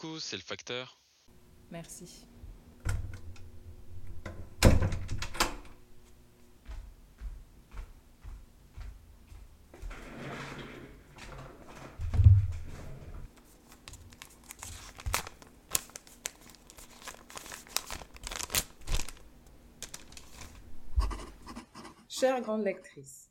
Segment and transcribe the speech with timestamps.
[0.00, 1.00] beaucoup, c'est le facteur.
[1.70, 2.24] Merci.
[22.08, 23.30] Chère grande lectrice,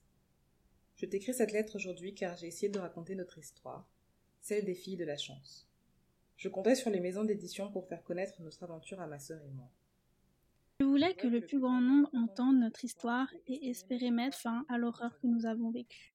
[0.95, 3.85] je t'écris cette lettre aujourd'hui car j'ai essayé de raconter notre histoire,
[4.39, 5.66] celle des filles de la chance.
[6.37, 9.49] Je comptais sur les maisons d'édition pour faire connaître notre aventure à ma sœur et
[9.49, 9.67] moi.
[10.79, 14.77] Je voulais que le plus grand nombre entende notre histoire et espérer mettre fin à
[14.77, 16.13] l'horreur que nous avons vécue.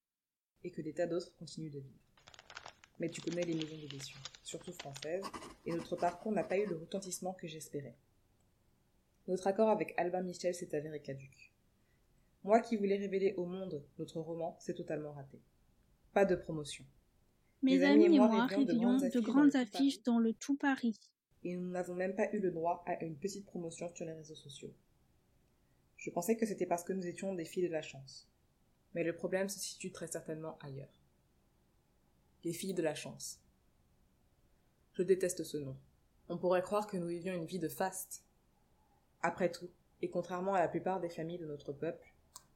[0.62, 1.98] Et que des tas d'autres continuent de vivre.
[3.00, 5.24] Mais tu connais les maisons d'édition, surtout françaises,
[5.66, 7.96] et notre parcours n'a pas eu le retentissement que j'espérais.
[9.26, 11.52] Notre accord avec Albin Michel s'est avéré caduque.
[12.44, 15.40] Moi qui voulais révéler au monde notre roman, c'est totalement raté.
[16.12, 16.84] Pas de promotion.
[17.62, 20.98] Mes amis et moi révélions de grandes affiches dans le tout Paris.
[21.44, 24.34] Et nous n'avons même pas eu le droit à une petite promotion sur les réseaux
[24.34, 24.72] sociaux.
[25.96, 28.28] Je pensais que c'était parce que nous étions des filles de la chance.
[28.94, 30.92] Mais le problème se situe très certainement ailleurs.
[32.44, 33.40] Les filles de la chance.
[34.94, 35.76] Je déteste ce nom.
[36.28, 38.24] On pourrait croire que nous vivions une vie de faste.
[39.22, 42.12] Après tout, et contrairement à la plupart des familles de notre peuple,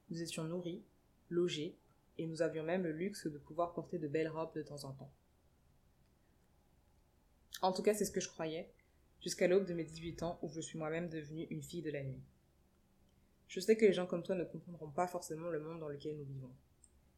[0.09, 0.83] nous étions nourris,
[1.29, 1.77] logés,
[2.17, 4.93] et nous avions même le luxe de pouvoir porter de belles robes de temps en
[4.93, 5.11] temps.
[7.61, 8.69] En tout cas, c'est ce que je croyais,
[9.21, 12.03] jusqu'à l'aube de mes 18 ans où je suis moi-même devenue une fille de la
[12.03, 12.21] nuit.
[13.47, 16.17] Je sais que les gens comme toi ne comprendront pas forcément le monde dans lequel
[16.17, 16.51] nous vivons.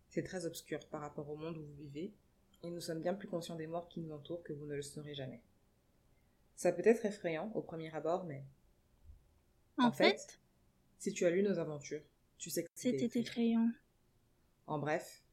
[0.09, 2.14] C'est très obscur par rapport au monde où vous vivez,
[2.64, 4.81] et nous sommes bien plus conscients des morts qui nous entourent que vous ne le
[4.81, 5.42] serez jamais.
[6.55, 8.44] Ça peut être effrayant au premier abord, mais...
[9.77, 10.39] En, fait,
[10.97, 12.02] si tu as lu nos aventures,
[12.38, 13.72] tu sais que c'était effrayant.
[14.69, 15.23] En bref,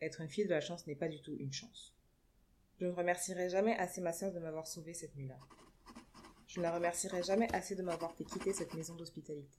[0.00, 1.94] être une fille de la chance n'est pas du tout une chance.
[2.80, 5.38] Je ne remercierai jamais assez ma sœur de m'avoir sauvée cette nuit-là.
[6.46, 9.58] Je ne la remercierai jamais assez de m'avoir fait quitter cette maison d'hospitalité.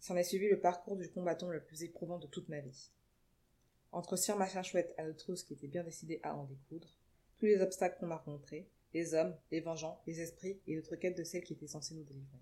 [0.00, 2.90] S'en est suivi le parcours du combattant le plus éprouvant de toute ma vie.
[3.92, 6.98] Entre Sir Machin Chouette à notre qui était bien décidé à en découdre,
[7.38, 11.16] tous les obstacles qu'on m'a rencontrés, les hommes, les vengeants, les esprits et notre quête
[11.16, 12.40] de celle qui était censée nous délivrer.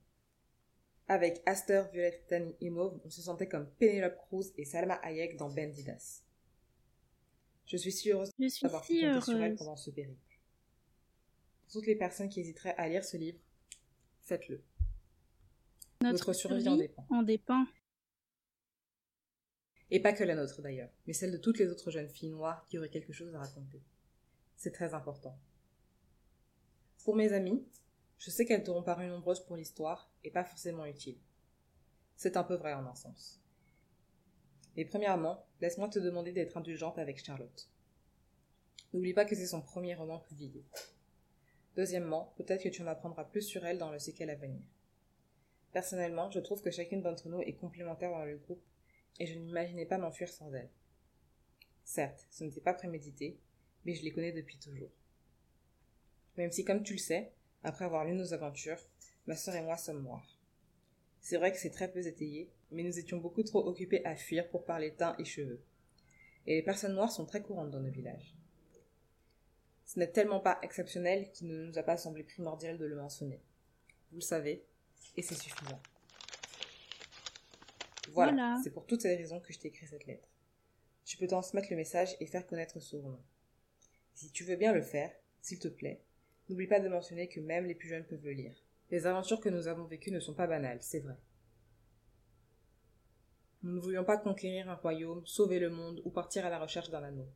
[1.11, 5.37] Avec Aster, Violette, Tani et Mauve, on se sentait comme Penelope Cruz et Salma Hayek
[5.37, 6.23] dans Bendidas.
[7.67, 8.31] Je suis si heureuse
[8.63, 10.39] d'avoir pu compter sur elle pendant ce périple.
[11.63, 13.41] Pour toutes les personnes qui hésiteraient à lire ce livre,
[14.23, 14.63] faites-le.
[16.01, 17.07] Notre, survie, en dépend.
[17.11, 17.67] en dépend.
[19.91, 22.65] Et pas que la nôtre d'ailleurs, mais celle de toutes les autres jeunes filles noires
[22.69, 23.83] qui auraient quelque chose à raconter.
[24.55, 25.37] C'est très important.
[27.03, 27.67] Pour mes amis,
[28.21, 31.19] je sais qu'elles t'auront paru nombreuses pour l'histoire et pas forcément utiles.
[32.17, 33.41] C'est un peu vrai en un sens.
[34.77, 37.71] Mais premièrement, laisse-moi te demander d'être indulgente avec Charlotte.
[38.93, 40.63] N'oublie pas que c'est son premier roman publié.
[41.77, 44.61] Deuxièmement, peut-être que tu en apprendras plus sur elle dans le séquel à venir.
[45.73, 48.63] Personnellement, je trouve que chacune d'entre nous est complémentaire dans le groupe
[49.19, 50.71] et je n'imaginais pas m'enfuir sans elle.
[51.85, 53.41] Certes, ce n'était pas prémédité,
[53.87, 54.91] mais je les connais depuis toujours.
[56.37, 57.33] Même si, comme tu le sais,
[57.63, 58.81] après avoir lu nos aventures,
[59.27, 60.39] ma sœur et moi sommes noirs.
[61.21, 64.49] C'est vrai que c'est très peu étayé, mais nous étions beaucoup trop occupés à fuir
[64.49, 65.63] pour parler teint et cheveux.
[66.47, 68.35] Et les personnes noires sont très courantes dans nos villages.
[69.85, 73.43] Ce n'est tellement pas exceptionnel qu'il ne nous a pas semblé primordial de le mentionner.
[74.11, 74.65] Vous le savez,
[75.17, 75.81] et c'est suffisant.
[78.13, 78.61] Voilà, voilà.
[78.65, 80.29] c'est pour toutes ces raisons que je t'ai écrit cette lettre.
[81.05, 83.23] Tu peux transmettre le message et faire connaître ce roman.
[84.15, 86.03] Si tu veux bien le faire, s'il te plaît,
[86.51, 88.57] N'oublie pas de mentionner que même les plus jeunes peuvent le lire.
[88.91, 91.15] Les aventures que nous avons vécues ne sont pas banales, c'est vrai.
[93.63, 96.91] Nous ne voulions pas conquérir un royaume, sauver le monde ou partir à la recherche
[96.91, 97.29] d'un anneau.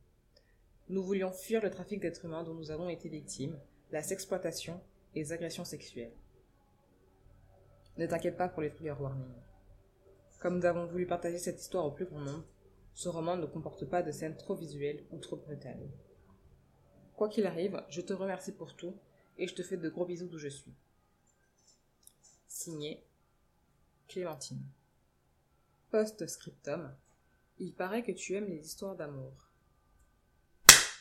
[0.88, 3.56] Nous voulions fuir le trafic d'êtres humains dont nous avons été victimes,
[3.92, 4.80] la sexploitation
[5.14, 6.16] et les agressions sexuelles.
[7.96, 9.44] Ne t'inquiète pas pour les trigger warnings.
[10.40, 12.44] Comme nous avons voulu partager cette histoire au plus grand nombre,
[12.94, 15.88] ce roman ne comporte pas de scènes trop visuelles ou trop brutales.
[17.14, 18.96] Quoi qu'il arrive, je te remercie pour tout
[19.38, 20.72] et je te fais de gros bisous d'où je suis.
[22.48, 23.02] Signé
[24.08, 24.62] Clémentine.
[25.90, 26.94] Post-scriptum.
[27.58, 29.32] Il paraît que tu aimes les histoires d'amour.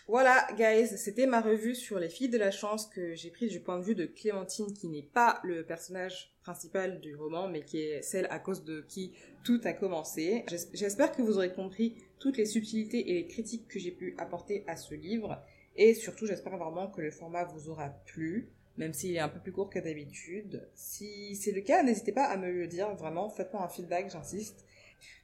[0.08, 3.62] Voilà, guys, c'était ma revue sur les filles de la chance que j'ai prise du
[3.62, 7.80] point de vue de Clémentine, qui n'est pas le personnage principal du roman, mais qui
[7.80, 9.14] est celle à cause de qui
[9.46, 10.44] tout a commencé.
[10.74, 14.66] J'espère que vous aurez compris toutes les subtilités et les critiques que j'ai pu apporter
[14.68, 15.42] à ce livre.
[15.76, 19.40] Et surtout, j'espère vraiment que le format vous aura plu, même s'il est un peu
[19.40, 20.68] plus court que d'habitude.
[20.76, 24.66] Si c'est le cas, n'hésitez pas à me le dire, vraiment, faites-moi un feedback, j'insiste.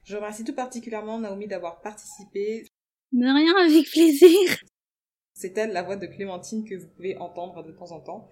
[0.04, 2.66] Je remercie tout particulièrement Naomi d'avoir participé.
[3.12, 4.58] De rien, avec plaisir.
[5.34, 8.30] C'est elle la voix de Clémentine que vous pouvez entendre de temps en temps.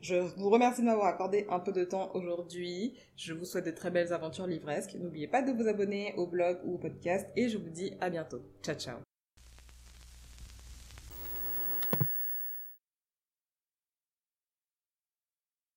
[0.00, 2.98] Je vous remercie de m'avoir accordé un peu de temps aujourd'hui.
[3.16, 4.94] Je vous souhaite de très belles aventures livresques.
[4.94, 8.08] N'oubliez pas de vous abonner au blog ou au podcast et je vous dis à
[8.08, 8.42] bientôt.
[8.62, 9.00] Ciao ciao